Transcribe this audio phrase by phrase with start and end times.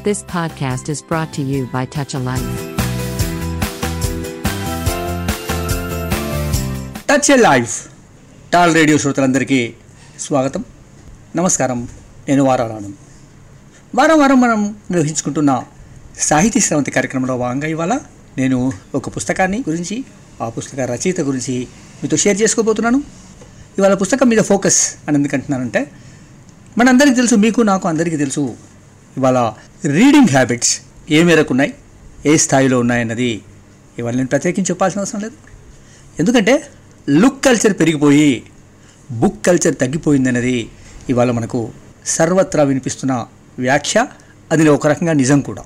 [0.00, 2.60] This podcast is brought to you by Touch a Life.
[7.10, 7.88] Touch a life
[8.52, 9.74] tall radio శ్రోతలందరికీ
[10.20, 10.64] స్వాగతం.
[11.36, 11.88] నమస్కారం.
[12.28, 12.92] నేను వారాలను
[13.94, 15.62] వారం వారం మనం నిర్వహించుకుంటున్న
[16.18, 17.98] సాహితీ శ్రవంతి కార్యక్రమంలో భాగంగా ఇవాళ
[18.38, 20.04] నేను ఒక పుస్తకాన్ని గురించి
[20.42, 21.68] ఆ పుస్తక రచయిత గురించి
[22.02, 23.02] మీతో షేర్ చేసుకోబోతున్నాను.
[23.78, 25.90] ఇవాళ పుస్తకం మీద ఫోకస్ అని ఎందుకంటున్నానంటే
[26.78, 28.56] మనందరికీ తెలుసు మీకు నాకు అందరికీ తెలుసు.
[29.16, 29.52] ఇవాళ
[29.84, 30.80] రీడింగ్ హ్యాబిట్స్
[31.10, 31.74] ఏ మేరకు ఉన్నాయి?
[32.26, 33.42] ఏ స్థాయిలో ఉన్నాయన్నది
[33.98, 35.32] ఇవన్నీ నేను ప్రత్యేకించి చెప్పాల్సిన అవసరం లేదు.
[36.18, 36.70] ఎందుకంటే
[37.08, 38.42] లుక్ కల్చర్ పెరిగిపోయి
[39.10, 40.70] బుక్ కల్చర్ తగ్గిపోయిందనేది
[41.08, 41.72] ఇవాళ మనకు
[42.06, 43.26] సర్వత్రా వినిపిస్తున్న
[43.58, 44.06] వ్యాఖ్య.
[44.52, 45.64] అది ఒక రకంగా నిజం కూడా.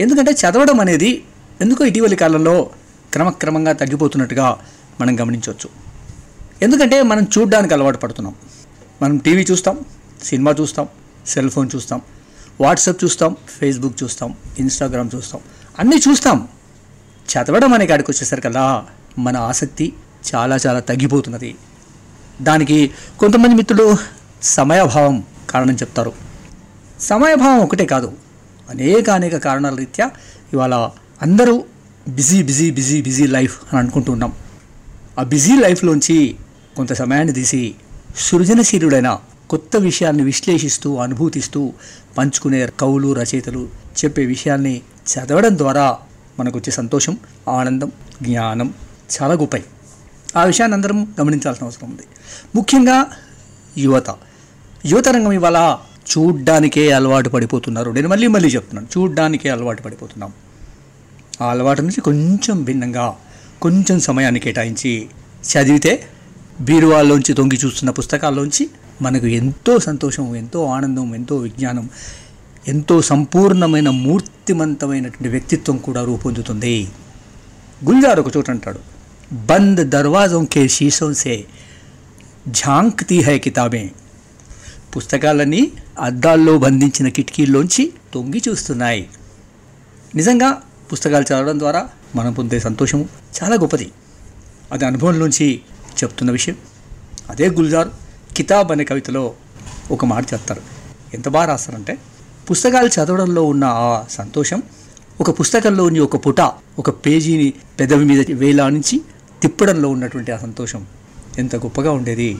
[0.00, 1.24] ఎందుకంటే చదవడం అనేది
[1.60, 2.70] ఎందుకో ఇటీవలి కాలంలో
[3.12, 4.58] క్రమక్రమంగా తగ్గిపోతున్నట్టుగా
[5.00, 5.70] మనం గమనించవచ్చు.
[6.62, 8.34] ఎందుకంటే మనం చూడడానికి అలవాటు పడుతున్నాం.
[9.02, 9.80] మనం టీవీ చూస్తాం
[10.22, 10.88] సినిమా చూస్తాం
[11.26, 12.02] సెల్ ఫోన్ చూస్తాం.
[12.60, 15.40] వాట్సాప్ చూస్తాం ఫేస్బుక్ చూస్తాం ఇన్స్టాగ్రామ్ చూస్తాం.
[15.78, 16.48] అన్నీ చూస్తాం.
[17.32, 18.86] చదవడం అనే కాడికి వచ్చేసరికల్లా
[19.18, 19.92] మన ఆసక్తి
[20.34, 21.54] చాలా చాలా తగ్గిపోతున్నది.
[22.42, 23.96] దానికి కొంతమంది మిత్రులు
[24.42, 26.12] సమయాభావం కారణం చెప్తారు.
[27.00, 28.12] సమయాభావం ఒకటే కాదు.
[28.70, 30.10] అనేక అనేక కారణాల రీత్యా
[30.52, 30.88] ఇవాళ
[31.22, 31.64] అందరూ
[32.08, 34.32] busy busy busy busy life అని అనుకుంటున్నాం
[35.18, 36.36] ఆ బిజీ లైఫ్లోంచి
[36.76, 37.74] కొంత సమయాన్ని తీసి
[38.16, 39.18] సృజనశీలుడైన
[39.50, 41.72] కొత్త విషయాన్ని విశ్లేషిస్తూ అనుభూతిస్తూ
[42.18, 43.68] పంచుకునే కవులు రచయితలు
[44.04, 45.98] చెప్పే విషయాల్ని చదవడం ద్వారా
[46.40, 48.74] మనకు వచ్చే సంతోషం ఆనందం జ్ఞానం
[49.22, 49.56] చాలా గొప్ప
[50.36, 52.02] ఆ విషయాన్ని అందరం గమనించాల్సిన అవసరం ఉంది.
[52.54, 53.06] ముఖ్యంగా
[53.78, 54.10] యువత.
[54.86, 55.78] యువత రంగం ఇవాళ
[56.10, 57.90] చూడ్డానికే అలవాటు పడిపోతున్నారు.
[57.90, 58.98] నేను మళ్ళీ మళ్ళీ చెప్తున్నాను.
[58.98, 60.32] చూడ్డానికే అలవాటు పడిపోతున్నాం.
[61.40, 63.16] ఆ అలవాటు నుంచి కొంచెం భిన్నంగా
[63.62, 65.06] కొంచెం సమయాన్ని కేటాయించి
[65.52, 66.08] చదివితే
[66.60, 68.70] బీరువాల్లోంచి తొంగి చూస్తున్న పుస్తకాల్లోంచి
[69.02, 71.90] మనకు ఎంతో సంతోషం ఎంతో ఆనందం ఎంతో విజ్ఞానం
[72.68, 76.88] ఎంతో సంపూర్ణమైన మూర్తిమంతమైనటువంటి వ్యక్తిత్వం కూడా రూపొందుతుంది.
[77.84, 78.78] గుల్జార్ ఒక చోట అంటాడు
[79.34, 81.44] బంద్ దర్వాజం కే శీషం సే
[82.48, 83.90] ఝాంక్తీ హై కితాబే.
[84.96, 89.08] పుస్తకాలన్నీ అద్దాల్లో బంధించిన కిటికీల్లోంచి తొంగి చూస్తున్నాయి.
[90.14, 90.62] నిజంగా
[90.92, 93.08] పుస్తకాలు చదవడం ద్వారా మనం పొందే సంతోషము
[93.42, 93.90] చాలా గొప్పది.
[94.72, 95.60] అది అనుభవంలోంచి
[96.02, 96.56] చెప్తున్న విషయం.
[97.30, 97.88] అదే గుల్జార్
[98.36, 99.34] కితాబ్ అనే కవితలో
[99.90, 100.62] ఒక మాట చెప్తారు.
[101.14, 101.98] ఎంత బాగా రాస్తారంటే
[102.50, 104.62] పుస్తకాలు చదవడంలో ఉన్న ఆ సంతోషం
[105.20, 106.40] ఒక పుస్తకంలోని ఒక పుట
[106.78, 109.00] ఒక పేజీని పెదవి మీద వేలానించి
[109.42, 110.86] తిప్పడంలో ఉన్నటువంటి ఆ సంతోషం
[111.38, 112.38] ఎంత గొప్పగా ఉండేది.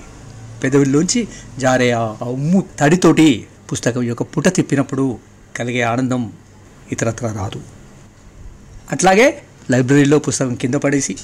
[0.62, 5.19] పెదవిలోంచి జారే ఆ ఉమ్ము తడితోటి పుస్తకం యొక్క పుట తిప్పినప్పుడు
[5.57, 6.33] కలిగే ఆనందం
[6.93, 7.61] ఇతరత్ర రాదు.
[8.93, 11.17] అట్లాగే లైబ్రరీలో పుస్తకం కింద పడేసి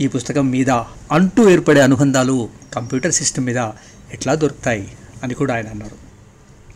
[0.00, 0.70] ఈ పుస్తకం మీద
[1.12, 3.58] అంటూ ఏర్పడే అనుబంధాలు కంప్యూటర్ సిస్టమ్ మీద
[4.12, 4.92] ఎట్లా దొరుకుతాయి
[5.22, 5.96] అని కూడా ఆయన అన్నారు.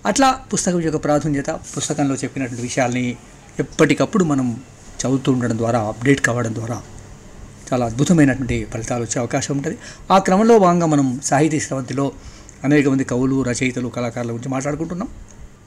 [0.07, 3.17] అట్లా పుస్తకం యొక్క ప్రాధాన్యత పుస్తకంలో చెప్పినటువంటి విషయాల్ని
[3.59, 4.61] ఎప్పటికప్పుడు మనం
[5.01, 6.83] చదువుతూ ఉండడం ద్వారా అప్డేట్ కావడం ద్వారా
[7.73, 9.79] చాలా అద్భుతమైనటువంటి ఫలితాలు వచ్చే అవకాశం ఉంటుంది.
[10.11, 12.13] ఆ క్రమంలో భాగంగా మనం సాహితీ స్రవంతిలో
[12.65, 15.09] అనేక మంది కవులు రచయితలు కళాకారుల గురించి మాట్లాడుకుంటున్నాం.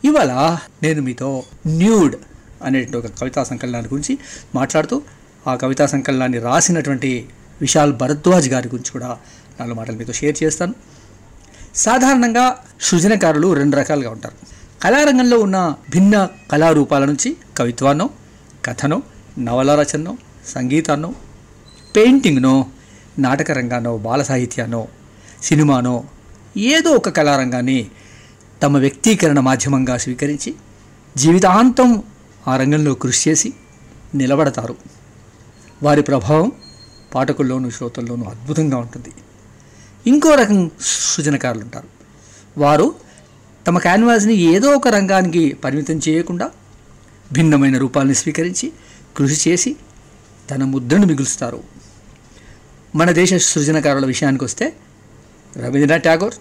[0.03, 2.16] ఇవాళ నేను మీతో న్యూడ్
[2.63, 4.18] అనేటువంటి ఒక కవితా సంకలనాన్ని గురించి
[4.56, 5.01] మాట్లాడుతూ
[5.47, 7.30] ఆ కవితా సంకలనాన్ని రాసినటువంటి
[7.62, 9.18] విశాల్ భరద్వాజ్ గారి గురించి కూడా
[9.59, 10.74] నాలుగు మాటలు మీతో షేర్ చేస్తాను.
[11.75, 14.35] సాధారణంగా సృజనకారులు రెండు రకాలుగా ఉంటారు.
[14.81, 18.09] కళారంగంలో ఉన్న భిన్న కళారూపాల నుంచి కవిత్వాన్నో
[18.66, 19.03] కథనో
[19.40, 21.13] నవల రచనో సంగీతాన్నో
[21.96, 22.66] పెయింటింగ్నో
[23.19, 24.88] నాటక రంగానో బాల సాహిత్యానో
[25.44, 26.03] సినిమానో
[26.57, 27.88] ఏదో ఒక కళారంగాన్ని
[28.63, 30.56] తమ వ్యక్తీకరణ మాధ్యమంగా స్వీకరించి
[31.18, 32.03] జీవితాంతం
[32.47, 33.53] ఆ రంగంలో కృషి చేసి
[34.16, 34.75] నిలబడతారు.
[35.84, 36.51] వారి ప్రభావం
[37.16, 39.12] పాఠకుల్లోనూ శ్రోతల్లోనూ అద్భుతంగా ఉంటుంది.
[40.09, 41.88] ఇంకో రకం సృజనకారులు ఉంటారు
[42.59, 42.96] వారు
[43.68, 46.52] తమ క్యాన్వాస్ని ఏదో ఒక రంగానికి పరిమితం చేయకుండా
[47.31, 48.72] భిన్నమైన రూపాలని స్వీకరించి
[49.18, 49.75] కృషి చేసి
[50.52, 51.64] తన ముద్రను మిగులుస్తారు.
[52.96, 54.74] మన దేశ సృజనకారుల విషయానికి వస్తే
[55.58, 56.33] రవీంద్రనాథ్ ఠాగూర్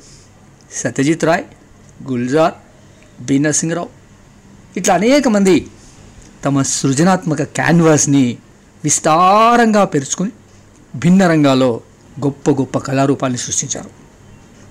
[0.73, 1.45] సత్యజిత్ రాయ్
[2.09, 2.55] గుల్జార్
[3.23, 3.89] బీనా నరసింహరావు
[4.77, 5.67] ఇట్లా అనేక మంది
[6.45, 8.39] తమ సృజనాత్మక క్యాన్వాస్ని
[8.85, 10.33] విస్తారంగా పెరుచుకుని
[10.97, 11.81] భిన్న రంగాల్లో
[12.25, 13.91] గొప్ప గొప్ప కళారూపాల్ని సృష్టించారు.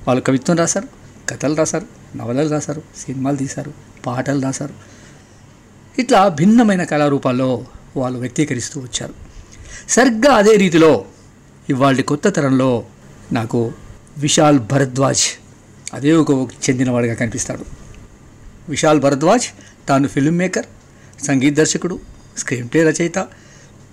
[0.07, 0.87] వాళ్ళు కవిత్వం రాశారు
[1.29, 3.73] కథలు రాశారు నవలలు రాశారు సినిమాలు తీశారు
[4.05, 4.73] పాటలు రాశారు.
[5.99, 7.65] ఇట్లా భిన్నమైన కళారూపాల్లో
[7.97, 9.13] వాళ్ళు వ్యక్తీకరిస్తూ వచ్చారు.
[9.89, 11.05] సరిగ్గా అదే రీతిలో
[11.69, 12.85] ఇవాళ కొత్త తరంలో
[13.31, 13.71] నాకు
[14.17, 15.21] విశాల్ భరద్వాజ్
[15.93, 17.65] అదే ఒక చెందినవాడిగా కనిపిస్తాడు.
[18.69, 19.47] విశాల్ భరద్వాజ్
[19.87, 20.65] తాను ఫిల్మ్ మేకర్
[21.25, 21.99] సంగీత దర్శకుడు
[22.37, 23.19] స్క్రీన్ ప్లే రచయిత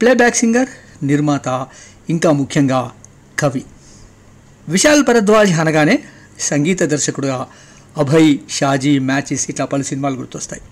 [0.00, 0.68] ప్లేబ్యాక్ సింగర్
[1.04, 1.66] నిర్మాత
[2.10, 2.92] ఇంకా ముఖ్యంగా
[3.44, 3.64] కవి.
[4.68, 5.98] విశాల్ భరద్వాజ్ అనగానే
[6.40, 7.46] సంగీత దర్శకుడుగా
[7.96, 10.62] అభయ్ షాజీ మ్యాచెస్ ఇట్లా పలు సినిమాలు గుర్తొస్తాయి.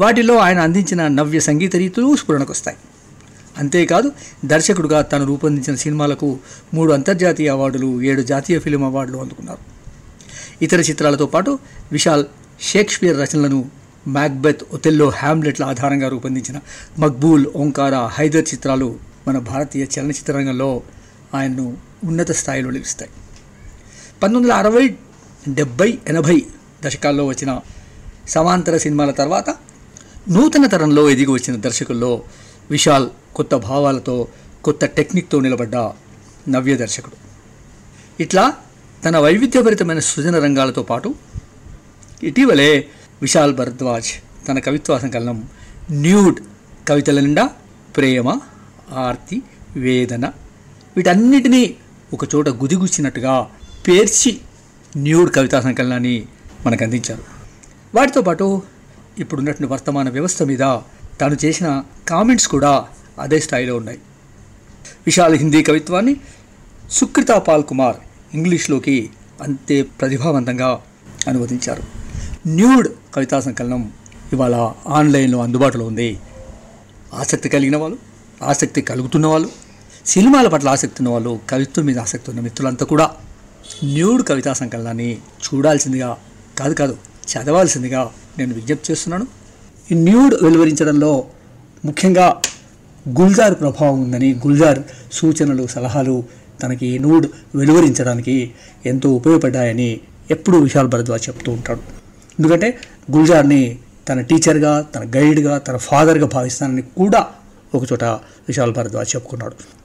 [0.00, 2.76] వాటిలో ఆయన అందించిన నవ్య సంగీత రీతులు స్ఫురణకొస్తాయి.
[3.58, 4.12] అంతేకాదు
[4.44, 6.38] దర్శకుడుగా తను రూపొందించిన సినిమాలకు
[6.74, 9.62] మూడు అంతర్జాతీయ అవార్డులు ఏడు జాతీయ ఫిలిం అవార్డులు అందుకున్నారు.
[10.64, 11.58] ఇతర చిత్రాలతో పాటు
[11.92, 12.24] విశాల్
[12.60, 13.60] షేక్స్పియర్ రచనలను
[14.08, 16.60] మ్యాక్బెత్ ఒతెల్లో హ్యామ్లెట్ల ఆధారంగా రూపొందించిన
[16.98, 18.88] మక్బూల్ ఓంకార హైదర్ చిత్రాలు
[19.28, 20.82] మన భారతీయ చలనచిత్ర రంగంలో
[21.34, 23.10] ఆయన్ను ఉన్నత స్థాయిలో నిలుస్తాయి.
[24.22, 24.96] పంతొమ్మిది వందల అరవై
[25.48, 26.46] డెబ్బై ఎనభై
[26.84, 27.60] దశకాల్లో వచ్చిన
[28.28, 29.50] సమాంతర సినిమాల తర్వాత
[30.28, 32.22] నూతన తరంలో ఎదిగి వచ్చిన దర్శకుల్లో
[32.70, 34.28] విశాల్ కొత్త భావాలతో
[34.64, 35.76] కొత్త టెక్నిక్తో నిలబడ్డ
[36.48, 37.16] నవ్య దర్శకుడు.
[38.22, 38.56] ఇట్లా
[39.04, 41.14] తన వైవిధ్యభరితమైన సృజన రంగాలతో పాటు
[42.22, 42.88] ఇటీవలే
[43.22, 44.10] విశాల్ భరద్వాజ్
[44.48, 45.48] తన కవిత్వ సంకలనం
[45.90, 46.40] న్యూడ్
[46.88, 47.50] కవితల నిండా
[47.96, 48.40] ప్రేమ
[48.92, 49.42] ఆర్తి
[49.76, 50.32] వేదన
[50.96, 51.76] వీటన్నిటినీ
[52.12, 53.50] ఒకచోట గుదిగుచ్చినట్టుగా
[53.88, 54.40] పేర్చి
[54.96, 56.26] న్యూడ్ కవితా సంకలనాన్ని
[56.66, 57.24] మనకు అందించారు
[57.94, 58.62] వాటితో పాటు
[59.18, 60.58] ఇప్పుడున్నటువంటి వర్తమాన వ్యవస్థ మీద
[61.20, 62.88] తాను చేసిన కామెంట్స్ కూడా
[63.18, 63.98] అదే స్థాయిలో ఉన్నాయి.
[65.06, 66.16] విశాల హిందీ కవిత్వాన్ని
[66.90, 67.96] సుకృతా పాల్ కుమార్
[68.34, 69.10] ఇంగ్లీష్లోకి
[69.42, 70.82] అంతే ప్రతిభావంతంగా
[71.28, 71.82] అనువదించారు.
[72.46, 73.92] న్యూడ్ కవితా సంకలనం
[74.32, 76.18] ఇవాళ ఆన్లైన్లో అందుబాటులో ఉంది.
[77.14, 77.98] ఆసక్తి కలిగిన వాళ్ళు
[78.42, 79.69] ఆసక్తి కలుగుతున్న వాళ్ళు
[80.06, 83.10] సినిమాల పట్ల ఆసక్తి ఉన్న వాళ్ళు కవిత్వం మీద ఆసక్తి ఉన్న మిత్రులంతా కూడా
[83.84, 86.16] న్యూడ్ కవితా సంకలనాన్ని చూడాల్సిందిగా
[86.58, 86.96] కాదు కాదు
[87.32, 89.26] చదవాల్సిందిగా నేను విజ్ఞప్తి చేస్తున్నాను.
[89.90, 91.24] ఈ న్యూడ్ వెలువరించడంలో
[91.84, 92.40] ముఖ్యంగా
[93.08, 94.80] గుల్జార్ ప్రభావం ఉందని గుల్జార్
[95.12, 96.24] సూచనలు సలహాలు
[96.62, 98.54] తనకి నూడ్ వెలువరించడానికి
[98.86, 100.00] ఎంతో ఉపయోగపడ్డాయని
[100.30, 101.82] ఎప్పుడూ విశాల్ భరద్వాజ్ చెప్తూ ఉంటాడు.
[102.38, 102.78] ఎందుకంటే
[103.10, 107.26] గుల్జార్ని తన టీచర్గా తన గైడ్గా తన ఫాదర్గా భావిస్తానని కూడా
[107.74, 108.04] ఒకచోట
[108.48, 109.79] విశాల్ భరద్వాజ్ చెప్పుకున్నాడు.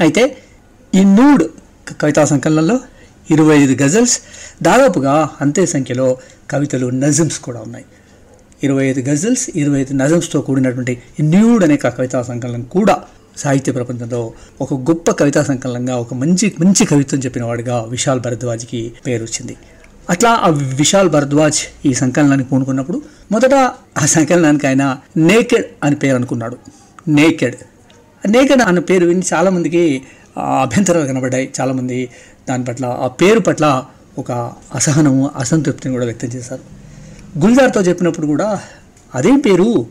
[0.00, 0.36] అయితే
[0.94, 1.44] ఈ నూడ్
[2.00, 2.80] కవితా సంకలనంలో
[3.30, 4.20] ఇరవై ఐదు గజల్స్
[4.62, 6.18] దాదాపుగా అంతే సంఖ్యలో
[6.50, 7.84] కవితలు నజమ్స్ కూడా ఉన్నాయి.
[8.62, 13.02] ఇరవై ఐదు గజల్స్ ఇరవై ఐదు నజమ్స్తో కూడినటువంటి న్యూడ్ అనే కవితా సంకలనం కూడా
[13.36, 19.22] సాహిత్య ప్రపంచంలో ఒక గొప్ప కవితా సంకలనంగా ఒక మంచి మంచి కవిత్వం చెప్పిన వాడిగా విశాల్ భరద్వాజ్కి పేరు
[19.22, 19.56] వచ్చింది.
[20.10, 23.54] అట్లా ఆ విశాల్ భరద్వాజ్ ఈ సంకలనాన్ని పూనుకున్నప్పుడు మొదట
[23.98, 26.56] ఆ సంకలనానికి ఆయన నేకెడ్ అని పేరు అనుకున్నాడు.
[27.08, 27.54] నేకెడ్.
[28.24, 30.02] నేకెడ్ అన్న పేరు విని చాలామందికి
[30.38, 31.50] అభ్యంతరాలు కనబడ్డాయి.
[31.60, 32.08] చాలామంది
[32.48, 33.84] దాని పట్ల ఆ పేరు పట్ల
[34.18, 34.32] ఒక
[34.74, 36.60] అసహనము అసంతృప్తిని కూడా వ్యక్తం చేశారు.
[37.38, 38.60] గుల్జార్తో చెప్పినప్పుడు కూడా
[39.14, 39.86] అదే పేరు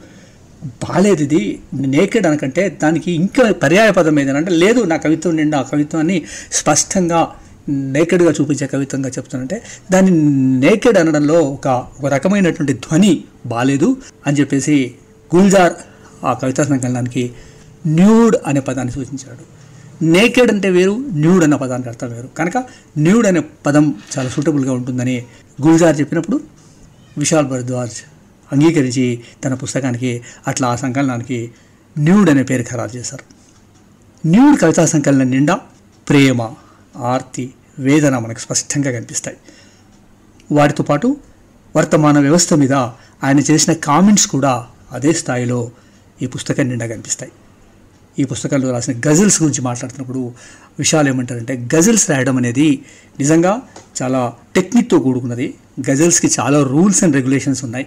[0.83, 1.59] బాలేదు ఇది.
[1.73, 6.21] నేకెడ్ అనకంటే దానికి ఇంకా పర్యాయ పదం ఏదైనా అంటే లేదు నా కవిత్వం నిండా ఆ కవిత్వాన్ని
[6.51, 7.27] స్పష్టంగా
[7.69, 9.61] నేకెడ్గా చూపించే కవిత్వంగా చెప్తానంటే
[9.91, 10.11] దాన్ని
[10.59, 13.97] నేకెడ్ అనడంలో ఒక ఒక రకమైనటువంటి ధ్వని బాలేదు
[14.27, 14.95] అని చెప్పేసి
[15.35, 15.73] గుల్జార్
[16.25, 17.31] ఆ కవితా సంకలనానికి
[17.87, 19.59] న్యూడ్ అనే పదాన్ని సూచించాడు.
[20.03, 22.27] నేకెడ్ అంటే వేరు న్యూడ్ అన్న పదానికి అర్థం వేరు.
[22.27, 22.57] కనుక
[22.97, 25.25] న్యూడ్ అనే పదం చాలా సూటబుల్గా ఉంటుందని
[25.61, 26.41] గుల్జార్ చెప్పినప్పుడు
[27.17, 27.91] విశాల్ భరద్వాజ్
[28.51, 31.51] అంగీకరించి తన పుస్తకానికి అట్లా ఆ సంకలనానికి
[31.97, 33.23] న్యూడ్ అనే పేరు ఖరారు చేశారు.
[34.27, 35.59] న్యూడ్ కవితా సంకలనం నిండా
[36.09, 36.51] ప్రేమ
[36.97, 39.37] ఆర్తి వేదన మనకు స్పష్టంగా కనిపిస్తాయి.
[40.51, 41.17] వాటితో పాటు
[41.75, 42.73] వర్తమాన వ్యవస్థ మీద
[43.23, 45.71] ఆయన చేసిన కామెంట్స్ కూడా అదే స్థాయిలో
[46.21, 47.31] ఈ పుస్తకం నిండా కనిపిస్తాయి.
[48.19, 50.31] ఈ పుస్తకంలో రాసిన గజల్స్ గురించి మాట్లాడుతున్నప్పుడు
[50.79, 52.81] విషయాలు ఏమంటారంటే గజల్స్ రాయడం అనేది
[53.19, 53.61] నిజంగా
[54.01, 55.53] చాలా టెక్నిక్తో కూడుకున్నది.
[55.89, 57.85] గజల్స్కి చాలా రూల్స్ అండ్ రెగ్యులేషన్స్ ఉన్నాయి.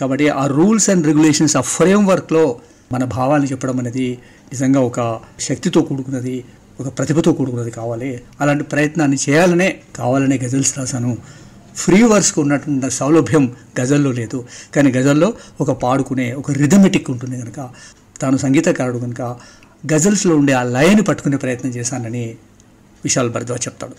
[0.00, 2.60] కాబట్టి ఆ రూల్స్ అండ్ రెగ్యులేషన్స్ ఆ ఫ్రేమ్ వర్క్లో
[2.92, 4.18] మన భావాన్ని చెప్పడం అనేది
[4.52, 6.44] నిజంగా ఒక శక్తితో కూడుకున్నది
[6.80, 8.20] ఒక ప్రతిభతో కూడుకున్నది కావాలి.
[8.40, 11.18] అలాంటి ప్రయత్నాన్ని చేయాలనే కావాలనే గజల్స్ రాశాను.
[11.76, 14.44] ఫ్రీ వర్స్కి ఉన్నటువంటి సౌలభ్యం గజల్లో లేదు.
[14.74, 17.70] కానీ గజల్లో ఒక పాడుకునే ఒక రిథమెటిక్ ఉంటుంది కనుక
[18.22, 19.22] తాను సంగీతకారుడు కనుక
[19.92, 22.24] గజల్స్లో ఉండే ఆ లయని పట్టుకునే ప్రయత్నం చేశానని
[23.04, 23.96] విశాల్ భరద్వాజ్ చెప్తాడు.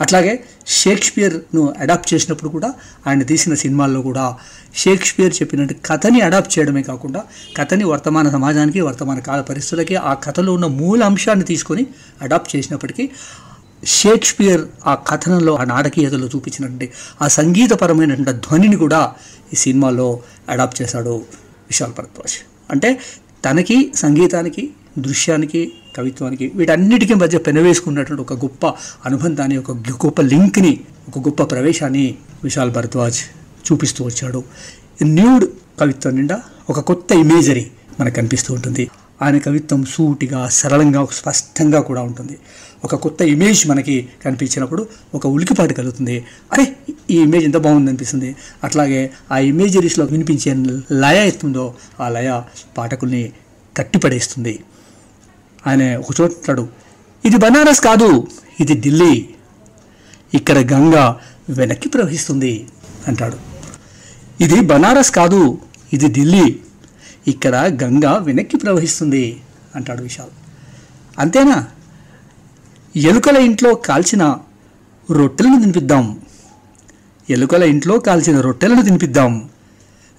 [0.00, 0.32] అట్లాగే
[0.78, 2.68] షేక్స్పియర్ను అడాప్ట్ చేసినప్పుడు కూడా
[3.06, 4.24] ఆయన తీసిన సినిమాల్లో కూడా
[4.74, 7.20] షేక్స్పియర్ చెప్పినట్టు కథని అడాప్ట్ చేయడమే కాకుండా
[7.56, 11.84] కథని వర్తమాన సమాజానికి వర్తమాన కాల పరిస్థితులకి ఆ కథలో ఉన్న మూల అంశాన్ని తీసుకొని
[12.22, 13.04] అడాప్ట్ చేసినప్పటికీ
[13.84, 16.86] షేక్స్పియర్ ఆ కథనంలో ఆ నాటకీయతలో చూపించినటువంటి
[17.22, 19.00] ఆ సంగీతపరమైనటువంటి ధ్వనిని కూడా
[19.52, 20.08] ఈ సినిమాలో
[20.48, 21.14] అడాప్ట్ చేశాడు
[21.70, 22.36] విశాల్ భరద్వాజ్.
[22.70, 22.90] అంటే
[23.46, 28.66] తనకి సంగీతానికి దృశ్యానికి కవిత్వానికి వీటన్నిటికీ మధ్య పెనవేసుకున్నటువంటి ఒక గొప్ప
[29.06, 33.18] అనుబంధాన్ని ఒక గొప్ప లింక్ని ఒక గొప్ప ప్రవేశాన్ని విశాల్ భరద్వాజ్
[33.66, 34.44] చూపిస్తూ వచ్చాడు.
[35.02, 35.44] న్యూడ్
[35.80, 37.66] కవిత్వం నిండా ఒక కొత్త ఇమేజరీ
[38.00, 38.90] మనకు కనిపిస్తూ ఉంటుంది.
[39.22, 42.38] ఆయన కవిత్వం సూటిగా సరళంగా స్పష్టంగా కూడా ఉంటుంది.
[42.84, 46.24] ఒక కొత్త ఇమేజ్ మనకి కనిపించినప్పుడు ఒక ఉలికిపాటు కలుగుతుంది.
[46.52, 46.76] అరే
[47.10, 48.36] ఈ ఇమేజ్ ఎంత బాగుంది అనిపిస్తుంది.
[48.64, 50.54] అట్లాగే ఆ ఇమేజరీస్లో వినిపించే
[50.92, 52.42] లయ ఎత్తుందో ఆ లయ
[52.78, 53.32] పాఠకుల్ని
[53.76, 54.64] కట్టిపడేస్తుంది
[55.66, 56.68] ఆయన ఒక చోట్లాడు
[57.24, 58.26] ఇది బనారస్ కాదు
[58.60, 59.28] ఇది ఢిల్లీ.
[60.34, 61.14] ఇక్కడ గంగ
[61.50, 62.68] వెనక్కి ప్రవహిస్తుంది
[63.08, 63.36] అంటాడు.
[64.40, 65.58] ఇది బనారస్ కాదు
[65.92, 66.60] ఇది ఢిల్లీ.
[67.26, 69.40] ఇక్కడ గంగా వెనక్కి ప్రవహిస్తుంది
[69.76, 70.30] అంటాడు విశాల్.
[71.18, 71.66] అంతేనా?
[72.96, 74.38] ఎలుకల ఇంట్లో కాల్చిన
[75.10, 76.20] రొట్టెలను తినిపిద్దాం.
[77.30, 79.50] ఎలుకల ఇంట్లో కాల్చిన రొట్టెలను తినిపిద్దాం.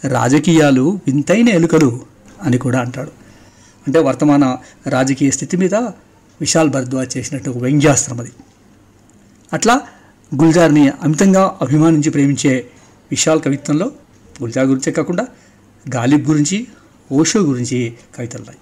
[0.08, 2.02] రాజకీయాలు వింతైన ఎలుకలు
[2.44, 3.12] అని కూడా అంటాడు.
[3.88, 5.76] అంటే వర్తమాన రాజకీయ స్థితి మీద
[6.42, 8.32] విశాల్ భరద్వాజ్ చేసినట్టు ఒక వ్యంగ్యాస్త్రం అది.
[9.54, 9.82] అట్లా
[10.36, 12.68] గుల్జార్ని అమితంగా అభిమానించి ప్రేమించే
[13.12, 13.92] విశాల్ కవిత్వంలో
[14.42, 15.28] గుల్జార్ గురించే కాకుండా
[15.96, 16.68] గాలిబ్ గురించి
[17.12, 18.58] ఓషో గురించి కవితలు రాయి.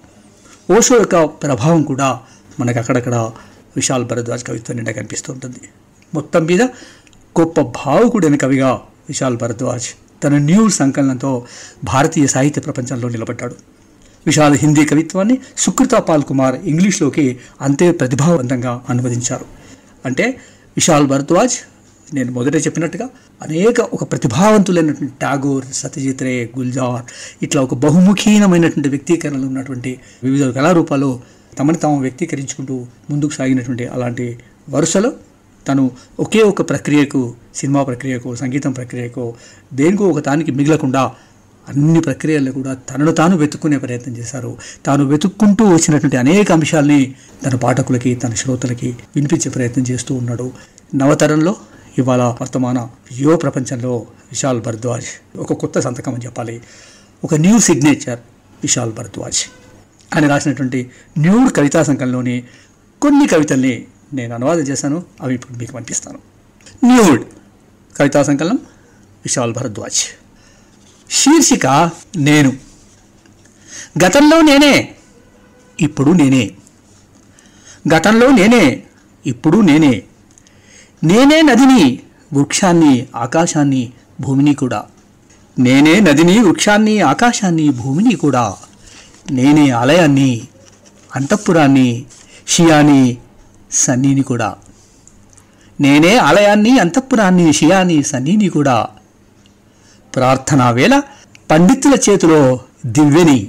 [0.77, 2.19] ఓషో యొక్క ప్రభావం కూడా
[2.59, 3.15] మనకు అక్కడక్కడ
[3.75, 5.57] విశాల్ భరద్వాజ్ కవిత్వం నిండా కనిపిస్తూ ఉంటుంది.
[6.13, 6.61] మొత్తం మీద
[7.39, 8.71] గొప్ప భావుకుడైన కవిగా
[9.09, 9.85] విశాల్ భరద్వాజ్
[10.23, 11.45] తన న్యూ సంకలనంతో
[11.83, 13.55] భారతీయ సాహిత్య ప్రపంచంలో నిలబడ్డాడు.
[14.25, 19.45] విశాల్ హిందీ కవిత్వాన్ని సుకృత పాల్ కుమార్ ఇంగ్లీష్లోకి అంతే ప్రతిభావంతంగా అనువదించారు.
[20.05, 20.31] అంటే
[20.77, 21.51] విశాల్ భరద్వాజ్
[22.13, 23.09] నేను మొదట చెప్పినట్టుగా
[23.41, 27.05] అనేక ఒక ప్రతిభావంతులైనటువంటి టాగోర్ సత్యజిత్ రే గుల్జార్
[27.43, 31.19] ఇట్లా ఒక బహుముఖీనమైనటువంటి వ్యక్తీకరణలు ఉన్నటువంటి వివిధ కళారూపాలు
[31.59, 35.13] తమని తాము వ్యక్తీకరించుకుంటూ ముందుకు సాగినటువంటి అలాంటి వరుసలో
[35.67, 39.33] తను ఒకే ఒక ప్రక్రియకు సినిమా ప్రక్రియకు సంగీతం ప్రక్రియకు
[39.74, 41.12] దేనికో ఒక దానికి మిగలకుండా
[41.69, 44.57] అన్ని ప్రక్రియల్లో కూడా తనను తాను వెతుక్కునే ప్రయత్నం చేశారు.
[44.85, 50.51] తాను వెతుక్కుంటూ వచ్చినటువంటి అనేక అంశాల్ని తన పాఠకులకి తన శ్రోతలకి వినిపించే ప్రయత్నం చేస్తూ ఉన్నాడు.
[50.95, 51.55] నవతరంలో
[51.97, 53.97] ఇవాళ వర్తమాన యువ ప్రపంచంలో
[54.31, 55.37] విశాల్ భరద్వాజ్.
[55.37, 56.61] ఒక కొత్త సంతకం అని చెప్పాలి.
[57.23, 58.19] ఒక న్యూ సిగ్నేచర్
[58.63, 59.37] విశాల్ భరద్వాజ్.
[60.15, 62.43] ఆయన రాసినటువంటి న్యూడ్ కవితా సంకలనంలోని
[63.01, 65.05] కొన్ని కవితల్ని నేను అనువాదం చేశాను.
[65.21, 66.19] అవి ఇప్పుడు మీకు పంపిస్తాను.
[66.85, 67.23] న్యూడ్
[67.99, 68.55] కవితా సంకలనం
[69.25, 69.99] విశాల్ భరద్వాజ్.
[71.11, 71.67] శీర్షిక
[72.15, 72.53] నేను.
[74.05, 74.95] గతంలో నేనే
[75.81, 76.51] ఇప్పుడు నేనే.
[77.95, 78.83] గతంలో నేనే
[79.25, 80.03] ఇప్పుడు నేనే.
[81.05, 82.00] నేనే నదిని
[82.33, 84.83] వృక్షాన్ని ఆకాశాన్ని భూమిని కూడా.
[85.59, 88.55] నేనే నదిని వృక్షాన్ని ఆకాశాన్ని భూమిని కూడా.
[89.31, 90.41] నేనే ఆలయాన్ని
[91.15, 92.05] అంతఃపురాన్ని
[92.47, 93.17] షియాని
[93.71, 94.55] సన్నీని కూడా.
[95.81, 98.88] నేనే ఆలయాన్ని అంతఃపురాన్ని షియాని సన్నీని కూడా.
[100.15, 101.01] ప్రార్థనా వేళ
[101.51, 103.47] పండితుల చేతిలో దివ్యని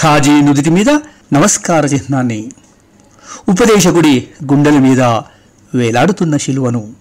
[0.00, 0.90] ఖాజీ నుదుటి మీద
[1.32, 2.50] నమస్కార చిహ్నాన్ని
[3.48, 5.00] ఉపదేశకుడి గుండెల మీద
[5.74, 6.92] వేలాడుతున్న శిలువను.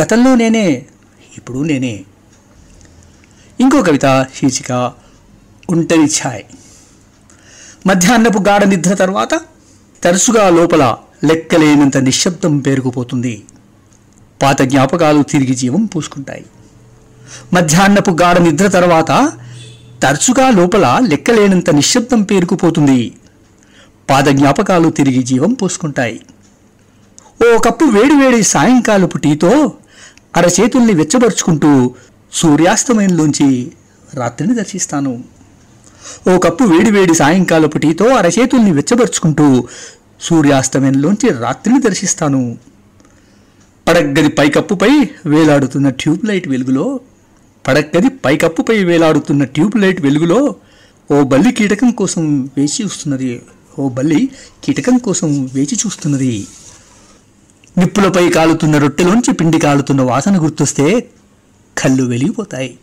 [0.00, 0.86] గతంలో నేనే
[1.36, 2.04] ఇప్పుడు నేనే.
[3.60, 4.92] ఇంకో కవిత శీర్షిక
[5.70, 6.42] ఒంటరి ఛాయ్.
[7.86, 9.40] మధ్యాహ్నపు గాఢ నిద్ర తర్వాత
[10.02, 13.42] తరచుగా లోపల లెక్కలేనంత నిశ్శబ్దం పేరుకుపోతుంది.
[14.42, 16.44] పాత జ్ఞాపకాలు తిరిగి జీవం పూసుకుంటాయి.
[17.52, 19.32] మధ్యాహ్నపు గాఢ నిద్ర తర్వాత
[20.02, 23.12] తరచుగా లోపల లెక్కలేనంత నిశ్శబ్దం పేరుకుపోతుంది.
[24.10, 26.20] పాత జ్ఞాపకాలు తిరిగి జీవం పోసుకుంటాయి.
[27.46, 29.50] ఓ కప్పు వేడివేడి సాయంకాలపు టీతో
[30.38, 31.70] అరచేతుల్ని వెచ్చబరుచుకుంటూ
[32.40, 33.46] సూర్యాస్తమయంలోంచి
[34.14, 35.12] రాత్రిని దర్శిస్తాను.
[36.30, 39.46] ఓ కప్పు వేడివేడి సాయంకాలపు టీతో అరచేతుల్ని వెచ్చబరుచుకుంటూ
[40.20, 42.42] సూర్యాస్తమయంలోంచి రాత్రిని దర్శిస్తాను.
[43.86, 44.92] పడగ్గది పైకప్పుపై
[45.26, 46.86] వేలాడుతున్న ట్యూబ్ లైట్ వెలుగులో
[47.64, 50.40] పడగ్గది పైకప్పుపై వేలాడుతున్న ట్యూబ్ లైట్ వెలుగులో
[51.10, 52.24] ఓ బల్లి కీటకం కోసం
[52.56, 53.34] వేచి చూస్తున్నది.
[53.78, 54.20] ఓ బల్లి
[54.64, 56.34] కీటకం కోసం వేచి చూస్తున్నది.
[57.78, 61.06] నిప్పులపై కాలుతున్న రొట్టెలోంచి పిండి కాలుతున్న వాసన గుర్తొస్తే
[61.78, 62.78] కళ్ళు వెలిగిపోతాయి.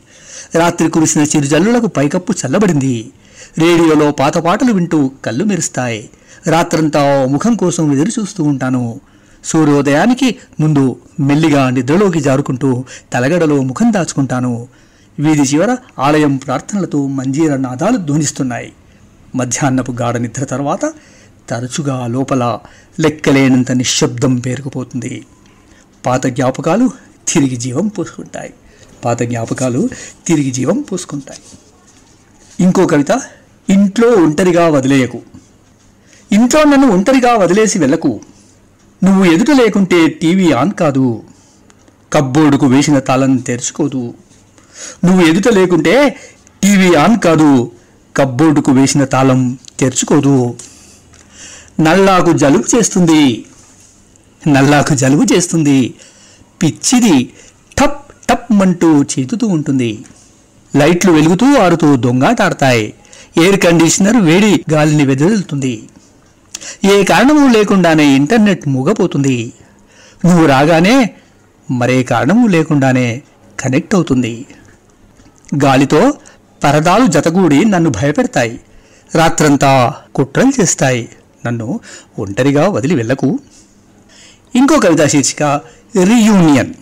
[0.56, 3.12] రాత్రి కురిసిన చిరుజల్లులకు పైకప్పు చల్లబడింది.
[3.58, 6.10] రేడియోలో పాత పాటలు వింటూ కళ్ళు మెరుస్తాయి.
[6.48, 9.02] రాత్రంతా ఓ ముఖం కోసం ఎదురు చూస్తూ ఉంటాను.
[9.46, 14.68] సూర్యోదయానికి ముందు మెల్లిగా నిద్రలోకి జారుకుంటూ తలగడలో ముఖం దాచుకుంటాను.
[15.20, 18.74] వీధి చివర ఆలయం ప్రార్థనలతో మంజీర నాదాలు ధ్వనిస్తున్నాయి.
[19.36, 20.94] మధ్యాహ్నపు గాఢ నిద్ర తర్వాత
[21.50, 22.60] తరచుగా లోపల
[23.00, 25.26] లెక్కలేనంత నిశ్శబ్దం పేరుకుపోతుంది.
[26.06, 26.92] పాత జ్ఞాపకాలు
[27.28, 28.54] తిరిగి జీవం పూసుకుంటాయి.
[29.06, 29.90] పాత జ్ఞాపకాలు
[30.28, 31.40] తిరిగి జీవం పూసుకుంటాయి.
[32.60, 33.12] ఇంకో కవిత
[33.70, 35.22] ఇంట్లో ఒంటరిగా వదిలేయకు.
[36.32, 38.20] ఇంట్లో నన్ను ఒంటరిగా వదిలేసి వెళ్ళకు.
[39.04, 41.24] నువ్వు ఎదుట లేకుంటే టీవీ ఆన్ కాదు.
[42.14, 44.14] కబ్బోర్డుకు వేసిన తాళం తెరుచుకోదు.
[45.06, 46.10] నువ్వు ఎదుట లేకుంటే
[46.64, 47.72] టీవీ ఆన్ కాదు.
[48.16, 50.56] కబ్బోర్డుకు వేసిన తాళం తెరుచుకోదు.
[51.80, 53.46] నల్లాకు జలుబు చేస్తుంది.
[54.48, 55.94] నల్లాకు జలుబు చేస్తుంది.
[56.64, 57.34] పిచ్చిది
[57.80, 60.06] టప్ టప్ మంటూ చేతుతూ ఉంటుంది.
[60.76, 62.94] లైట్లు వెలుగుతూ ఆరుతూ దొంగాటాడతాయి
[63.38, 65.84] ఎయిర్ కండిషనర్ వేడి గాలిని వెదజల్లుతుంది.
[66.86, 69.54] ఏ కారణము లేకుండానే ఇంటర్నెట్ మూగపోతుంది.
[70.26, 71.10] నువ్వు రాగానే
[71.72, 73.22] మరే కారణము లేకుండానే
[73.60, 74.46] కనెక్ట్ అవుతుంది.
[75.64, 76.14] గాలితో
[76.64, 78.60] పరదాలు జతగూడి నన్ను భయపెడతాయి.
[79.16, 81.10] రాత్రంతా కుట్రలు చేస్తాయి.
[81.46, 81.80] నన్ను
[82.20, 83.40] ఒంటరిగా వదిలి వెళ్ళకు.
[84.56, 85.44] ఇంకో కవితా శీర్షిక
[86.04, 86.74] రీయూనియన్.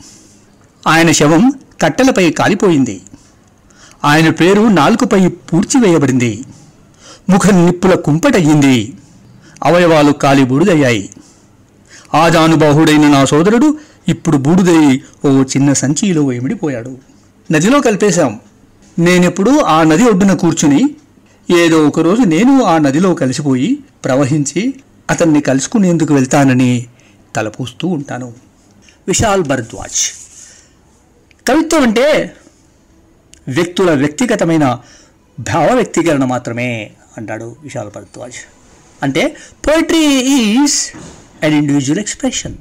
[0.87, 3.01] ఆయన శవం కట్టెలపై కాలిపోయింది.
[4.05, 6.43] ఆయన పేరు నాలుకపై పూడ్చివేయబడింది.
[7.29, 8.93] ముఖం నిప్పుల కుంపటయ్యింది.
[9.63, 11.09] అవయవాలు కాలి బూడిదయ్యాయి.
[12.13, 16.97] ఆజానుబాహుడైన నా సోదరుడు ఇప్పుడు బూడిదై ఓ చిన్న సంచిలో ఎమిడిపోయాడు
[17.51, 18.39] నదిలో కలిపేశాం.
[18.99, 20.95] నేనెప్పుడు ఆ నది ఒడ్డున కూర్చుని
[21.49, 24.75] ఏదో ఒకరోజు నేను ఆ నదిలో కలిసిపోయి ప్రవహించి
[25.09, 26.85] అతన్ని కలుసుకునేందుకు వెళ్తానని
[27.35, 28.33] తలపూస్తూ ఉంటాను.
[29.07, 30.13] విశాల్ భరద్వాజ్.
[31.47, 32.35] కవిత్వం అంటే
[33.47, 34.79] వ్యక్తుల వ్యక్తిగతమైన
[35.39, 38.35] భావ వ్యక్తీకరణ మాత్రమే అంటాడు విశాల్ భరద్వాజ్.
[39.03, 39.37] అంటే
[39.67, 40.97] poetry is
[41.45, 42.55] an individual expression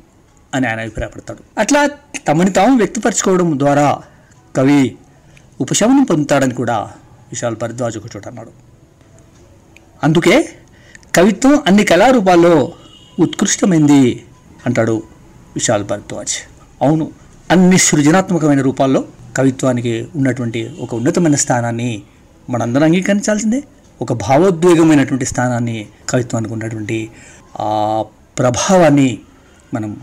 [0.54, 1.60] అని ఆయన అభిప్రాయపడతాడు.
[1.60, 1.88] అట్లా
[2.28, 4.02] తమని తాము వ్యక్తపరచుకోవడం ద్వారా
[4.56, 4.96] కవి
[5.60, 6.78] ఉపశమనం పొందుతాడని కూడా
[7.30, 8.63] విశాల్ భరద్వాజ్ ఒక చోట అన్నాడు.
[10.04, 10.48] అందుకే
[11.14, 12.72] కవిత్వం అన్ని కళారూపాల్లో
[13.20, 14.24] ఉత్కృష్టమైంది
[14.66, 15.02] అంటాడు
[15.54, 16.34] విశాల్ భరద్వాజ్.
[16.82, 17.10] అవును
[17.50, 19.04] అన్ని సృజనాత్మకమైన రూపాల్లో
[19.36, 22.02] కవిత్వానికి ఉన్నటువంటి ఒక ఉన్నతమైన స్థానాన్ని
[22.50, 23.62] మనందరం అంగీకరించాల్సిందే.
[24.02, 27.10] ఒక భావోద్వేగమైనటువంటి స్థానాన్ని కవిత్వానికి ఉన్నటువంటి
[27.60, 28.04] ఆ
[28.38, 29.18] ప్రభావాన్ని
[29.74, 29.96] మనం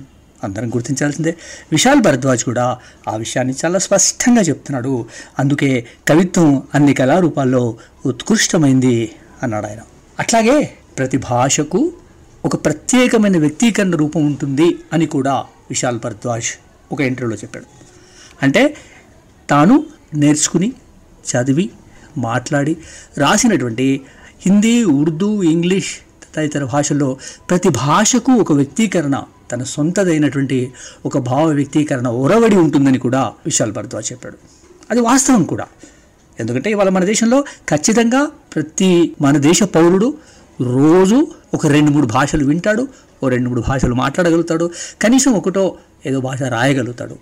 [0.43, 1.35] అందరం గుర్తించాల్సిందే.
[1.71, 2.77] విశాల్ భరద్వాజ్ కూడా
[3.07, 5.05] ఆ విషయాన్ని చాలా స్పష్టంగా చెప్తున్నాడు.
[5.39, 9.11] అందుకే కవిత్వం అన్ని కళారూపాల్లో ఉత్కృష్టమైంది
[9.43, 9.79] అన్నాడు ఆయన
[10.21, 11.93] అట్లాగే ప్రతి భాషకు
[12.45, 15.33] ఒక ప్రత్యేకమైన వ్యక్తీకరణ రూపం ఉంటుంది అని కూడా
[15.69, 16.45] విశాల్ భరద్వాజ్
[16.91, 17.65] ఒక ఇంటర్వ్యూలో చెప్పాడు.
[18.43, 18.77] అంటే
[19.49, 20.73] తాను నేర్చుకుని
[21.25, 21.69] చదివి
[22.17, 22.77] మాట్లాడి
[23.17, 24.01] రాసినటువంటి
[24.45, 25.97] హిందీ ఉర్దూ ఇంగ్లీష్
[26.35, 27.17] తదితర భాషల్లో
[27.49, 30.71] ప్రతి భాషకు ఒక వ్యక్తీకరణ తన సొంతదైనటువంటి
[31.05, 34.37] ఒక భావ వ్యక్తీకరణ ఒరవడి ఉంటుందని కూడా విశాల్ భరద్వాజ్ చెప్పాడు.
[34.91, 35.65] అది వాస్తవం కూడా.
[36.39, 40.17] ఎందుకంటే ఇవాళ మన దేశంలో ఖచ్చితంగా ప్రతి మన దేశ పౌరుడు
[40.61, 42.87] రోజు ఒక రెండు మూడు భాషలు వింటాడు
[43.23, 44.71] ఓ రెండు మూడు భాషలు మాట్లాడగలుగుతాడు
[45.01, 47.15] కనీసం ఒకటో ఏదో భాష రాయగలుగుతాడు.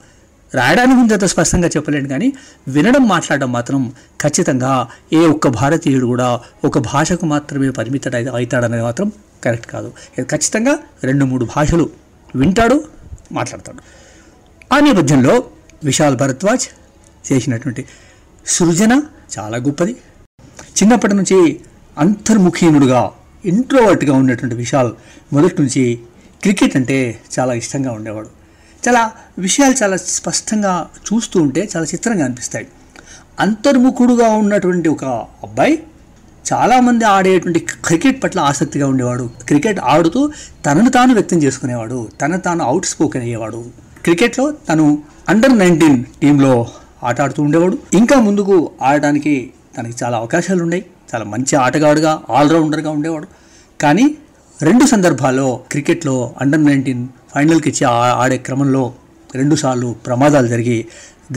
[0.56, 2.34] రాయడానికి ముందు అంత స్పష్టంగా చెప్పలేను కానీ
[2.68, 9.12] వినడం మాట్లాడడం మాత్రం ఖచ్చితంగా ఏ ఒక్క భారతీయుడు కూడా ఒక భాషకు మాత్రమే పరిమిత అవుతాడనేది మాత్రం
[9.44, 9.94] కరెక్ట్ కాదు.
[10.18, 11.90] ఇది ఖచ్చితంగా రెండు మూడు భాషలు
[12.36, 12.84] వింటాడు
[13.32, 13.78] మాట్లాడతాడు.
[14.74, 15.44] ఆ నేపథ్యంలో
[15.84, 16.68] విశాల్ భరద్వాజ్
[17.32, 17.86] చేసినటువంటి
[18.50, 19.02] సృజన
[19.40, 19.92] చాలా గొప్పది.
[20.64, 21.60] చిన్నప్పటి నుంచి
[21.98, 23.12] అంతర్ముఖీనుడుగా
[23.46, 24.92] ఇంట్రోవర్ట్గా ఉన్నటువంటి విశాల్
[25.34, 26.00] మొదటి నుంచి
[26.42, 28.28] క్రికెట్ అంటే చాలా ఇష్టంగా ఉండేవాడు.
[28.88, 32.68] చాలా విషయాలు చాలా స్పష్టంగా చూస్తూ ఉంటే చాలా చిత్రంగా అనిపిస్తాయి.
[33.40, 35.06] అంతర్ముఖుడుగా ఉన్నటువంటి ఒక
[35.44, 35.84] అబ్బాయి
[36.54, 39.30] చాలామంది ఆడేటువంటి క్రికెట్ పట్ల ఆసక్తిగా ఉండేవాడు.
[39.48, 40.32] క్రికెట్ ఆడుతూ
[40.66, 42.10] తనను తాను వ్యక్తం చేసుకునేవాడు.
[42.22, 43.66] తన తాను అవుట్ స్పోకెన్ అయ్యేవాడు.
[44.04, 46.68] క్రికెట్లో తను అండర్ నైన్టీన్ టీంలో
[47.04, 47.78] ఆట ఆడుతూ ఉండేవాడు.
[47.94, 50.86] ఇంకా ముందుకు ఆడటానికి తనకి చాలా అవకాశాలు ఉన్నాయి.
[51.16, 53.28] చాలా మంచి ఆటగాడుగా ఆల్రౌండర్గా ఉండేవాడు.
[53.82, 54.16] కానీ
[54.62, 58.94] రెండు సందర్భాల్లో క్రికెట్లో అండర్ నైన్టీన్ ఫైనల్కి ఇచ్చి ఆ- ఆడే క్రమంలో
[59.36, 60.86] రెండుసార్లు ప్రమాదాలు జరిగి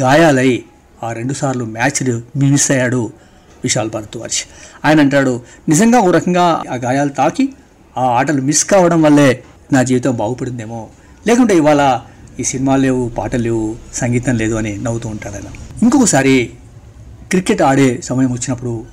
[0.01, 0.64] గాయాలై
[1.03, 3.12] ఆ రెండుసార్లు మ్యాచ్ మిస్ అయ్యాడు
[3.64, 4.35] విశాల్ భరద్వాజ్
[4.85, 7.53] ఆయన అంటాడు నిజంగా ఒక రకంగా ఆ గాయాలు తాకి
[7.98, 10.88] ఆ ఆటలు మిస్ కావడం వల్లే నా జీవితం బాగుపడిందేమో.
[11.27, 12.01] లేకుంటే ఇవాళ
[12.40, 15.45] ఈ సినిమాలు లేవు పాటలు లేవు సంగీతం లేదు అని నవ్వుతూ ఉంటాడు ఆయన.
[15.83, 16.51] ఇంకొకసారి
[17.31, 18.85] క్రికెట్ ఆడే సమయం వచ్చినప్పుడు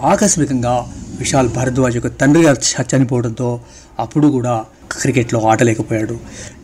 [0.00, 3.60] ఆకస్మికంగా విశాల్ భరద్వాజ్ యొక్క తండ్రి గారు చనిపోవడంతో
[3.98, 4.64] అప్పుడు కూడా
[5.00, 6.12] క్రికెట్లో ఆటలేకపోయాడు.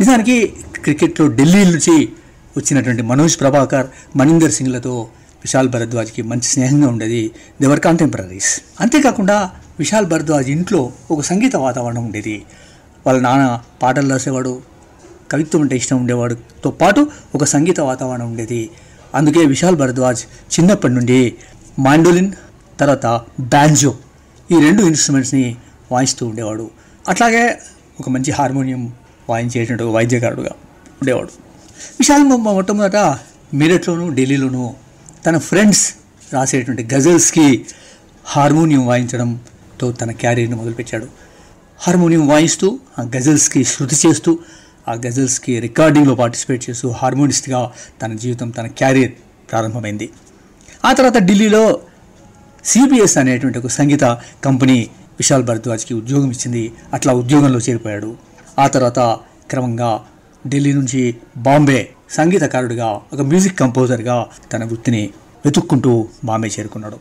[0.00, 0.52] నిజానికి
[0.82, 2.08] క్రికెట్లో ఢిల్లీ నుంచి
[2.56, 5.08] వచ్చినటువంటి మనోజ్ ప్రభాకర్ మణీందర్ సింగ్లతో
[5.44, 7.30] విశాల్ భరద్వాజ్కి మంచి స్నేహంగా ఉండేది
[7.60, 8.60] దేవర్ కాంటెంపరీస్.
[8.80, 12.42] అంతేకాకుండా విశాల్ భరద్వాజ్ ఇంట్లో ఒక సంగీత వాతావరణం ఉండేది.
[13.06, 14.73] వాళ్ళ నాన్న పాటలు రాసేవాడు
[15.30, 18.70] కవిత్వం అంటే ఇష్టం ఉండేవాడుతో పాటు ఒక సంగీత వాతావరణం ఉండేది.
[19.14, 20.22] అందుకే విశాల్ భరద్వాజ్
[20.60, 21.34] చిన్నప్పటి నుండి
[21.78, 22.32] మాండోలిన్
[22.80, 23.06] తర్వాత
[23.40, 23.94] బ్యాంజో
[24.50, 25.56] ఈ రెండు ఇన్స్ట్రుమెంట్స్ని
[25.92, 26.70] వాయిస్తూ ఉండేవాడు.
[27.08, 27.58] అట్లాగే
[28.00, 28.92] ఒక మంచి హార్మోనియం
[29.30, 30.50] వాయించేటువంటి వైద్యకారుడుగా వాయిద్యకారుడుగా
[31.02, 31.28] ఉండేవాడు.
[32.00, 32.96] విశాల్ మొట్టమొదట
[33.54, 34.74] మీరట్లోనూ ఢిల్లీలోనూ
[35.26, 35.94] తన ఫ్రెండ్స్
[36.32, 37.66] రాసేటువంటి గజల్స్కి
[38.24, 41.06] హార్మోనియం వాయించడంతో తన క్యారీర్ని మొదలుపెట్టాడు.
[41.78, 44.38] హార్మోనియం వాయిస్తూ ఆ గజల్స్కి శృతి చేస్తూ
[44.88, 49.12] ఆ గజల్స్కి రికార్డింగ్లో పార్టిసిపేట్ చేస్తూ హార్మోనిస్ట్గా తన జీవితం తన క్యారియర్
[49.50, 50.10] ప్రారంభమైంది.
[50.84, 51.80] ఆ తర్వాత ఢిల్లీలో
[52.64, 54.04] సిబిఎస్ అనేటువంటి ఒక సంగీత
[54.44, 56.72] కంపెనీ విశాల్ భరద్వాజ్కి ఉద్యోగం ఇచ్చింది.
[56.92, 58.16] అట్లా ఉద్యోగంలో చేరిపోయాడు.
[58.58, 58.98] ఆ తర్వాత
[59.50, 60.04] క్రమంగా
[60.48, 65.10] ఢిల్లీ నుంచి బాంబే సంగీతకారుడిగా ఒక మ్యూజిక్ కంపోజర్గా తన వృత్తిని
[65.44, 66.98] వెతుక్కుంటూ బాంబే చేరుకున్నాడు.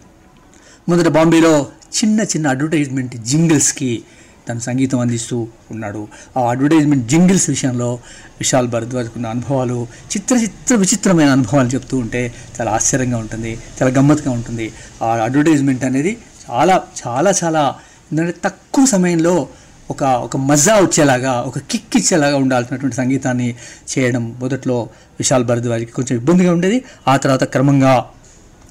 [0.90, 1.68] మొదట బాంబేలో
[1.98, 4.04] చిన్న చిన్న అడ్వర్టైజ్మెంట్ జింగిల్స్కి
[4.50, 6.08] తన సంగీతం అందిస్తూ ఉన్నాడు.
[6.38, 7.94] ఆ అడ్వర్టైజ్మెంట్ జింగిల్స్ విషయంలో
[8.40, 14.72] విశాల్ భరద్వాజ్కున్న అనుభవాలు చిత్ర చిత్ర విచిత్రమైన అనుభవాలు చెప్తూ ఉంటే చాలా ఆశ్చర్యంగా ఉంటుంది చాలా గమ్మత్తుగా ఉంటుంది.
[15.02, 16.18] ఆ అడ్వర్టైజ్మెంట్ అనేది
[16.50, 17.76] చాలా చాలా చాలా
[18.12, 19.48] ఎందుకంటే తక్కువ సమయంలో
[19.90, 23.56] ఒక ఒక మజా వచ్చేలాగా ఒక కిక్ ఇచ్చేలాగా ఉండాల్సినటువంటి సంగీతాన్ని
[23.92, 26.84] చేయడం మొదట్లో విశాల్ భరద్వాజ్కి కొంచెం ఇబ్బందిగా ఉండేది.
[27.08, 28.10] ఆ తర్వాత క్రమంగా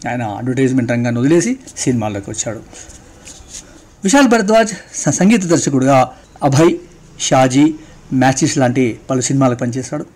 [0.08, 2.62] ఆయన అడ్వర్టైజ్మెంట్ రంగాన్ని వదిలేసి సినిమాల్లోకి వచ్చాడు.
[4.04, 6.12] విశాల్ భరద్వాజ్ సంగీత దర్శకుడుగా
[6.42, 6.76] అభయ్
[7.20, 7.74] షాజీ
[8.12, 10.06] మ్యాచెస్ లాంటి పలు సినిమాలకు పనిచేశాడు.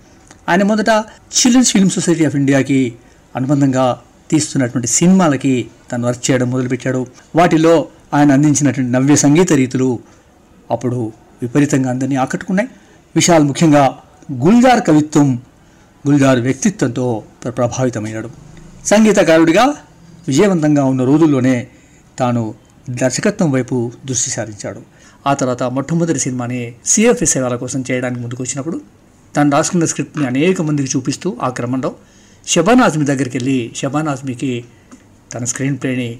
[0.48, 0.88] ఆయన మొదట
[1.38, 2.94] చిల్డ్రన్స్ ఫిల్మ్ సొసైటీ ఆఫ్ ఇండియాకి
[3.36, 7.06] అనుబంధంగా తీస్తున్నటువంటి సినిమాలకి తను వర్క్ చేయడం మొదలుపెట్టాడు.
[7.36, 9.98] వాటిలో ఆయన అందించినటువంటి నవ్య సంగీత రీతులు
[10.70, 12.68] అప్పుడు విపరీతంగా అందరినీ ఆకట్టుకున్నాయి.
[13.16, 13.98] విశాల్ ముఖ్యంగా
[14.32, 15.42] గుల్జార్ కవిత్వం
[16.08, 18.30] గుల్జార్ వ్యక్తిత్వంతో ప్రభావితమయ్యాడు.
[18.86, 19.74] సంగీతకారుడిగా
[20.28, 21.66] విజయవంతంగా ఉన్న రోజుల్లోనే
[22.18, 22.54] తాను
[22.90, 24.82] దర్శకత్వం వైపు దృష్టి సారించాడు.
[25.26, 28.80] ఆ తర్వాత మొట్టమొదటి సినిమాని సిఎఫ్ఎస్ సేవల కోసం చేయడానికి ముందుకు వచ్చినప్పుడు
[29.36, 31.94] తను రాసుకున్న స్క్రిప్ట్ని అనేక మందికి చూపిస్తూ ఆ క్రమంలో
[32.46, 34.64] షబాన్ ఆజ్మీ దగ్గరికి వెళ్ళి షబాన్ ఆజ్మీకి
[35.34, 36.18] తన స్క్రీన్ ప్లేని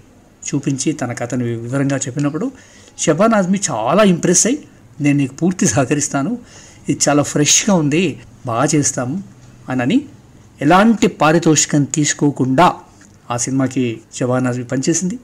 [0.48, 2.52] చూపించి తన కథని వివరంగా చెప్పినప్పుడు
[2.98, 4.64] షబాన్ ఆజ్మీ చాలా ఇంప్రెస్ అయ్యి
[5.00, 6.38] నేను నీకు పూర్తి సహకరిస్తాను.
[6.88, 8.20] ఇది చాలా ఫ్రెష్గా ఉంది.
[8.46, 9.22] బాగా చేస్తాము
[9.68, 10.04] అని
[10.60, 12.74] ఎలాంటి పారితోషికం తీసుకోకుండా
[13.30, 15.18] ఆ సినిమాకి షబాన్ ఆజ్మీ పనిచేసింది.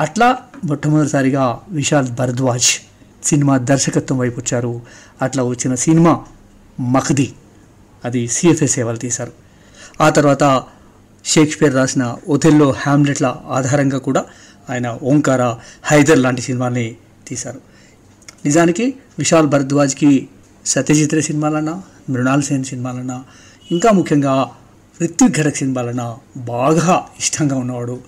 [0.00, 2.66] అట్లా మొట్టమొదటిసారిగా విశాల్ భరద్వాజ్
[3.24, 4.82] సినిమా దర్శకత్వం వైపు వచ్చారు.
[5.22, 6.24] అట్లా వచ్చిన సినిమా
[6.80, 7.32] మఖది
[8.04, 9.32] అది సిఎఫ్ఏ సేవలు తీశారు.
[10.00, 10.64] ఆ తర్వాత
[11.24, 14.24] షేక్స్పియర్ రాసిన ఒథెల్లో హ్యామ్లెట్ల ఆధారంగా కూడా
[14.70, 16.96] ఆయన ఓంకార హైదర్ లాంటి సినిమాల్ని
[17.28, 17.60] తీశారు.
[18.44, 20.28] నిజానికి విశాల్ భరద్వాజ్కి
[20.66, 23.24] సత్యజిత్ రే సినిమాలన్నా మృణాల్ సేన్ సినిమాలన్నా
[23.72, 24.50] ఇంకా ముఖ్యంగా
[25.00, 28.00] రిత్విక్ ఘటక్ సినిమాలన్నా బాగా ఇష్టంగా ఉన్నవాడు.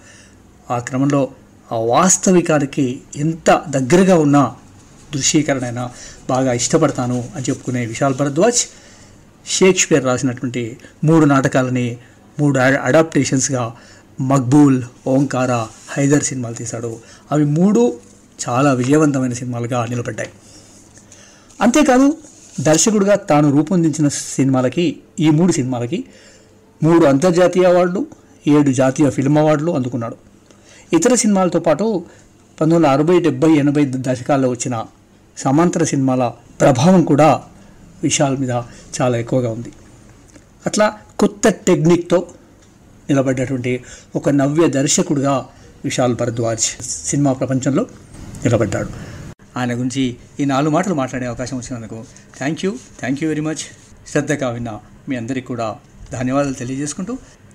[0.71, 1.29] ఆ క్రమంలో
[1.75, 4.39] ఆ వాస్తవికానికి ఎంత దగ్గరగా ఉన్న
[5.15, 5.91] దృశ్యీకరణ అయినా
[6.31, 8.61] బాగా ఇష్టపడతాను అని చెప్పుకునే విశాల్ భరద్వాజ్
[9.47, 10.63] షేక్స్పియర్ రాసినటువంటి
[11.05, 11.97] మూడు నాటకాలని
[12.41, 13.65] మూడు అడాప్టేషన్స్గా
[14.21, 15.53] మక్బూల్ ఓంకార
[15.89, 16.91] హైదర్ సినిమాలు తీశాడు.
[17.33, 17.83] అవి మూడు
[18.49, 20.31] చాలా విజయవంతమైన సినిమాలుగా నిలబడ్డాయి.
[21.61, 22.17] అంతేకాదు
[22.61, 24.85] దర్శకుడిగా తాను రూపొందించిన సినిమాలకి
[25.21, 26.05] ఈ మూడు సినిమాలకి
[26.83, 28.07] మూడు అంతర్జాతీయ అవార్డులు
[28.49, 30.17] ఏడు జాతీయ ఫిల్మ్ అవార్డులు అందుకున్నాడు.
[30.99, 31.85] ఇతర సినిమాలతో పాటు
[32.59, 34.75] పంతొమ్మిది వందల అరవై డెబ్బై ఎనభై దశకాల్లో వచ్చిన
[35.37, 36.23] సమాంతర సినిమాల
[36.61, 37.29] ప్రభావం కూడా
[38.03, 38.55] విశాల్ మీద
[38.97, 39.71] చాలా ఎక్కువగా ఉంది.
[40.67, 40.87] అట్లా
[41.21, 42.19] కొత్త టెక్నిక్తో
[43.11, 43.73] నిలబడ్డటువంటి
[44.17, 45.35] ఒక నవ్య దర్శకుడిగా
[45.85, 46.67] విశాల్ భరద్వాజ్
[47.11, 47.85] సినిమా ప్రపంచంలో
[48.45, 48.91] నిలబడ్డాడు.
[49.59, 50.05] ఆయన గురించి
[50.41, 51.99] ఈ నాలుగు మాటలు మాట్లాడే అవకాశం వచ్చినందుకు
[52.39, 53.65] thank you thank you very much
[54.13, 54.71] శ్రద్ధగా విన్న
[55.09, 55.69] మీ అందరికీ కూడా
[56.13, 57.15] ధన్యవాదాలు తెలియజేసుకుంటూ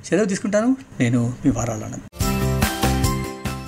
[0.10, 0.70] సెలవు తీసుకుంటాను.
[1.00, 2.09] నేను మీ వారాలను